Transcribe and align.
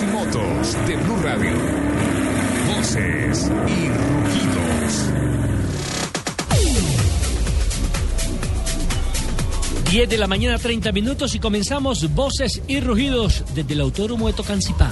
Y 0.00 0.04
motos 0.06 0.76
de 0.86 0.96
Blue 0.96 1.16
Radio. 1.22 1.50
Voces 2.74 3.50
y 3.66 3.88
rugidos. 3.88 5.10
10 9.90 10.08
de 10.08 10.18
la 10.18 10.26
mañana, 10.26 10.58
30 10.58 10.92
minutos 10.92 11.34
y 11.34 11.38
comenzamos 11.38 12.14
Voces 12.14 12.62
y 12.66 12.80
Rugidos 12.80 13.44
desde 13.54 13.74
el 13.74 13.80
Autódromo 13.80 14.28
de 14.28 14.32
Tocancipá. 14.32 14.90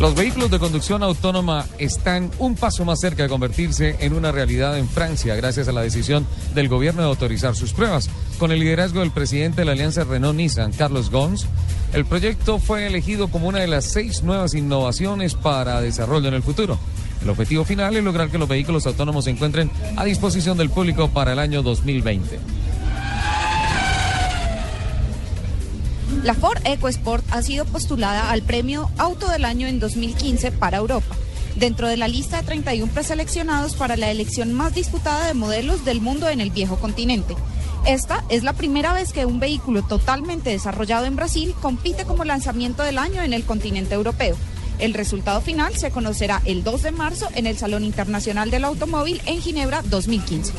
Los 0.00 0.14
vehículos 0.14 0.50
de 0.50 0.58
conducción 0.58 1.02
autónoma 1.02 1.64
están 1.78 2.30
un 2.38 2.54
paso 2.54 2.84
más 2.84 3.00
cerca 3.00 3.22
de 3.22 3.30
convertirse 3.30 3.96
en 4.00 4.12
una 4.12 4.30
realidad 4.30 4.76
en 4.76 4.88
Francia 4.88 5.34
gracias 5.36 5.68
a 5.68 5.72
la 5.72 5.80
decisión 5.80 6.26
del 6.54 6.68
gobierno 6.68 7.00
de 7.00 7.08
autorizar 7.08 7.56
sus 7.56 7.72
pruebas. 7.72 8.10
Con 8.38 8.52
el 8.52 8.60
liderazgo 8.60 9.00
del 9.00 9.10
presidente 9.10 9.62
de 9.62 9.64
la 9.64 9.72
alianza 9.72 10.04
Renault-Nissan, 10.04 10.72
Carlos 10.76 11.10
Gons, 11.10 11.46
el 11.94 12.04
proyecto 12.04 12.58
fue 12.58 12.86
elegido 12.86 13.28
como 13.28 13.48
una 13.48 13.60
de 13.60 13.68
las 13.68 13.86
seis 13.86 14.22
nuevas 14.22 14.52
innovaciones 14.52 15.34
para 15.34 15.80
desarrollo 15.80 16.28
en 16.28 16.34
el 16.34 16.42
futuro. 16.42 16.78
El 17.22 17.30
objetivo 17.30 17.64
final 17.64 17.96
es 17.96 18.04
lograr 18.04 18.28
que 18.28 18.36
los 18.36 18.48
vehículos 18.48 18.86
autónomos 18.86 19.24
se 19.24 19.30
encuentren 19.30 19.70
a 19.96 20.04
disposición 20.04 20.58
del 20.58 20.68
público 20.68 21.08
para 21.08 21.32
el 21.32 21.38
año 21.38 21.62
2020. 21.62 22.38
La 26.26 26.34
Ford 26.34 26.58
EcoSport 26.64 27.24
ha 27.30 27.40
sido 27.40 27.64
postulada 27.64 28.32
al 28.32 28.42
premio 28.42 28.90
Auto 28.98 29.28
del 29.28 29.44
Año 29.44 29.68
en 29.68 29.78
2015 29.78 30.50
para 30.50 30.78
Europa, 30.78 31.14
dentro 31.54 31.86
de 31.86 31.96
la 31.96 32.08
lista 32.08 32.38
de 32.38 32.42
31 32.48 32.92
preseleccionados 32.92 33.76
para 33.76 33.96
la 33.96 34.10
elección 34.10 34.52
más 34.52 34.74
disputada 34.74 35.28
de 35.28 35.34
modelos 35.34 35.84
del 35.84 36.00
mundo 36.00 36.28
en 36.28 36.40
el 36.40 36.50
viejo 36.50 36.78
continente. 36.78 37.36
Esta 37.86 38.24
es 38.28 38.42
la 38.42 38.54
primera 38.54 38.92
vez 38.92 39.12
que 39.12 39.24
un 39.24 39.38
vehículo 39.38 39.82
totalmente 39.82 40.50
desarrollado 40.50 41.06
en 41.06 41.14
Brasil 41.14 41.54
compite 41.62 42.04
como 42.04 42.24
lanzamiento 42.24 42.82
del 42.82 42.98
año 42.98 43.22
en 43.22 43.32
el 43.32 43.44
continente 43.44 43.94
europeo. 43.94 44.36
El 44.80 44.94
resultado 44.94 45.40
final 45.40 45.76
se 45.76 45.92
conocerá 45.92 46.42
el 46.44 46.64
2 46.64 46.82
de 46.82 46.90
marzo 46.90 47.28
en 47.36 47.46
el 47.46 47.56
Salón 47.56 47.84
Internacional 47.84 48.50
del 48.50 48.64
Automóvil 48.64 49.22
en 49.26 49.40
Ginebra 49.40 49.82
2015. 49.82 50.52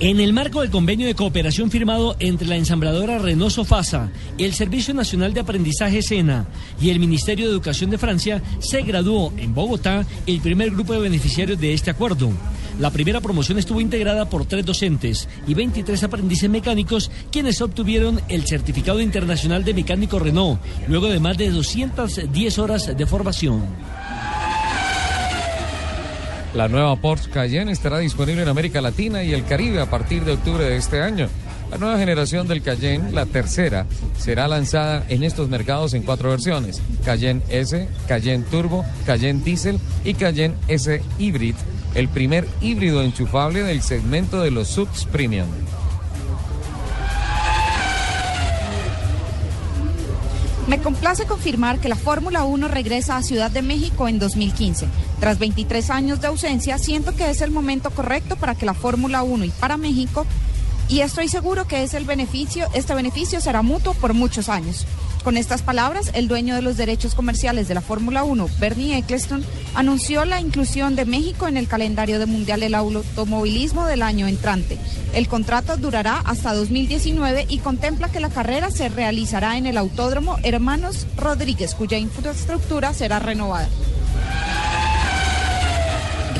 En 0.00 0.20
el 0.20 0.32
marco 0.32 0.60
del 0.60 0.70
convenio 0.70 1.08
de 1.08 1.16
cooperación 1.16 1.72
firmado 1.72 2.14
entre 2.20 2.46
la 2.46 2.54
ensambladora 2.54 3.18
Renault 3.18 3.50
Sofasa, 3.50 4.12
el 4.38 4.54
Servicio 4.54 4.94
Nacional 4.94 5.34
de 5.34 5.40
Aprendizaje 5.40 6.02
SENA 6.02 6.46
y 6.80 6.90
el 6.90 7.00
Ministerio 7.00 7.46
de 7.46 7.50
Educación 7.50 7.90
de 7.90 7.98
Francia, 7.98 8.40
se 8.60 8.82
graduó 8.82 9.32
en 9.36 9.56
Bogotá 9.56 10.06
el 10.28 10.40
primer 10.40 10.70
grupo 10.70 10.92
de 10.92 11.00
beneficiarios 11.00 11.58
de 11.58 11.74
este 11.74 11.90
acuerdo. 11.90 12.30
La 12.78 12.92
primera 12.92 13.20
promoción 13.20 13.58
estuvo 13.58 13.80
integrada 13.80 14.30
por 14.30 14.46
tres 14.46 14.64
docentes 14.64 15.28
y 15.48 15.54
23 15.54 16.00
aprendices 16.04 16.48
mecánicos, 16.48 17.10
quienes 17.32 17.60
obtuvieron 17.60 18.20
el 18.28 18.46
certificado 18.46 19.00
internacional 19.00 19.64
de 19.64 19.74
mecánico 19.74 20.20
Renault, 20.20 20.60
luego 20.86 21.08
de 21.08 21.18
más 21.18 21.36
de 21.36 21.50
210 21.50 22.58
horas 22.60 22.96
de 22.96 23.06
formación. 23.06 23.64
La 26.54 26.66
nueva 26.66 26.96
Porsche 26.96 27.30
Cayenne 27.30 27.72
estará 27.72 27.98
disponible 27.98 28.42
en 28.42 28.48
América 28.48 28.80
Latina 28.80 29.22
y 29.22 29.34
el 29.34 29.44
Caribe 29.44 29.80
a 29.80 29.90
partir 29.90 30.24
de 30.24 30.32
octubre 30.32 30.64
de 30.64 30.76
este 30.76 31.02
año. 31.02 31.28
La 31.70 31.76
nueva 31.76 31.98
generación 31.98 32.48
del 32.48 32.62
Cayenne, 32.62 33.12
la 33.12 33.26
tercera, 33.26 33.84
será 34.16 34.48
lanzada 34.48 35.04
en 35.10 35.22
estos 35.22 35.50
mercados 35.50 35.92
en 35.92 36.02
cuatro 36.02 36.30
versiones: 36.30 36.80
Cayenne 37.04 37.42
S, 37.50 37.86
Cayenne 38.08 38.44
Turbo, 38.50 38.86
Cayenne 39.04 39.44
Diesel 39.44 39.78
y 40.04 40.14
Cayenne 40.14 40.54
S 40.68 41.02
Hybrid, 41.18 41.54
el 41.94 42.08
primer 42.08 42.48
híbrido 42.62 43.02
enchufable 43.02 43.62
del 43.62 43.82
segmento 43.82 44.40
de 44.40 44.50
los 44.50 44.68
subs 44.68 45.04
premium. 45.04 45.48
Me 50.68 50.78
complace 50.82 51.24
confirmar 51.24 51.80
que 51.80 51.88
la 51.88 51.96
Fórmula 51.96 52.44
1 52.44 52.68
regresa 52.68 53.16
a 53.16 53.22
Ciudad 53.22 53.50
de 53.50 53.62
México 53.62 54.06
en 54.06 54.18
2015. 54.18 54.86
Tras 55.18 55.38
23 55.38 55.88
años 55.88 56.20
de 56.20 56.26
ausencia, 56.26 56.76
siento 56.76 57.16
que 57.16 57.30
es 57.30 57.40
el 57.40 57.50
momento 57.50 57.88
correcto 57.88 58.36
para 58.36 58.54
que 58.54 58.66
la 58.66 58.74
Fórmula 58.74 59.22
1 59.22 59.46
y 59.46 59.50
para 59.50 59.78
México, 59.78 60.26
y 60.90 61.00
estoy 61.00 61.28
seguro 61.28 61.66
que 61.66 61.84
es 61.84 61.94
el 61.94 62.04
beneficio, 62.04 62.68
este 62.74 62.94
beneficio 62.94 63.40
será 63.40 63.62
mutuo 63.62 63.94
por 63.94 64.12
muchos 64.12 64.50
años. 64.50 64.86
Con 65.24 65.36
estas 65.36 65.62
palabras, 65.62 66.10
el 66.14 66.28
dueño 66.28 66.54
de 66.54 66.62
los 66.62 66.76
derechos 66.76 67.14
comerciales 67.14 67.68
de 67.68 67.74
la 67.74 67.80
Fórmula 67.80 68.24
1, 68.24 68.48
Bernie 68.58 68.96
Eccleston, 68.96 69.44
anunció 69.74 70.24
la 70.24 70.40
inclusión 70.40 70.96
de 70.96 71.04
México 71.04 71.48
en 71.48 71.56
el 71.56 71.68
calendario 71.68 72.18
de 72.18 72.26
mundial 72.26 72.60
del 72.60 72.74
automovilismo 72.74 73.86
del 73.86 74.02
año 74.02 74.26
entrante. 74.26 74.78
El 75.14 75.28
contrato 75.28 75.76
durará 75.76 76.18
hasta 76.24 76.54
2019 76.54 77.46
y 77.48 77.58
contempla 77.58 78.10
que 78.10 78.20
la 78.20 78.30
carrera 78.30 78.70
se 78.70 78.88
realizará 78.88 79.58
en 79.58 79.66
el 79.66 79.76
Autódromo 79.76 80.38
Hermanos 80.42 81.06
Rodríguez, 81.16 81.74
cuya 81.74 81.98
infraestructura 81.98 82.94
será 82.94 83.18
renovada. 83.18 83.68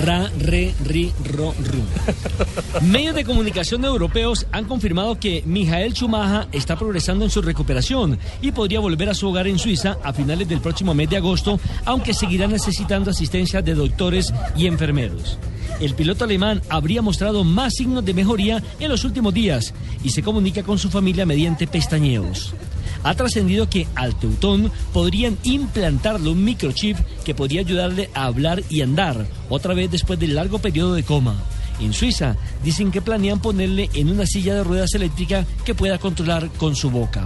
Ra, 0.04 0.30
re, 0.38 0.74
ri, 0.84 1.12
ro, 1.32 1.54
ru. 1.58 1.82
Medios 2.82 3.14
de 3.14 3.24
comunicación 3.24 3.84
europeos 3.84 4.46
han 4.52 4.64
confirmado 4.66 5.18
que 5.18 5.42
Mijael 5.44 5.92
Chumaja 5.92 6.46
está 6.52 6.78
progresando 6.78 7.24
en 7.24 7.30
su 7.30 7.42
recuperación 7.42 8.18
y 8.40 8.52
podría 8.52 8.80
volver 8.80 9.08
a 9.08 9.14
su 9.14 9.28
hogar 9.28 9.48
en 9.48 9.58
Suiza 9.58 9.98
a 10.02 10.12
finales 10.12 10.48
del 10.48 10.60
próximo 10.60 10.94
mes 10.94 11.10
de 11.10 11.16
agosto, 11.16 11.58
aunque 11.84 12.14
seguirá 12.14 12.46
necesitando 12.46 13.10
asistencia 13.10 13.62
de 13.62 13.74
doctores 13.74 14.32
y 14.56 14.66
enfermeros. 14.66 15.38
El 15.80 15.94
piloto 15.94 16.24
alemán 16.24 16.62
habría 16.68 17.02
mostrado 17.02 17.44
más 17.44 17.74
signos 17.74 18.04
de 18.04 18.14
mejoría 18.14 18.62
en 18.80 18.88
los 18.88 19.04
últimos 19.04 19.32
días 19.32 19.74
y 20.02 20.10
se 20.10 20.22
comunica 20.22 20.62
con 20.62 20.78
su 20.78 20.90
familia 20.90 21.26
mediante 21.26 21.66
pestañeos 21.66 22.54
ha 23.02 23.14
trascendido 23.14 23.68
que 23.68 23.86
al 23.94 24.14
Teutón 24.18 24.70
podrían 24.92 25.38
implantarle 25.44 26.30
un 26.30 26.44
microchip 26.44 26.96
que 27.24 27.34
podría 27.34 27.60
ayudarle 27.60 28.10
a 28.14 28.24
hablar 28.24 28.62
y 28.68 28.82
andar, 28.82 29.26
otra 29.48 29.74
vez 29.74 29.90
después 29.90 30.18
del 30.18 30.34
largo 30.34 30.58
periodo 30.58 30.94
de 30.94 31.02
coma. 31.02 31.36
En 31.80 31.92
Suiza 31.92 32.36
dicen 32.64 32.90
que 32.90 33.02
planean 33.02 33.40
ponerle 33.40 33.88
en 33.94 34.10
una 34.10 34.26
silla 34.26 34.54
de 34.54 34.64
ruedas 34.64 34.94
eléctrica 34.94 35.46
que 35.64 35.74
pueda 35.74 35.98
controlar 35.98 36.50
con 36.50 36.74
su 36.74 36.90
boca. 36.90 37.24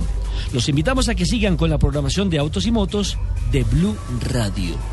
Los 0.52 0.68
invitamos 0.68 1.08
a 1.08 1.14
que 1.14 1.24
sigan 1.24 1.56
con 1.56 1.70
la 1.70 1.78
programación 1.78 2.28
de 2.28 2.38
autos 2.38 2.66
y 2.66 2.70
motos 2.70 3.16
de 3.50 3.64
Blue 3.64 3.96
Radio. 4.30 4.92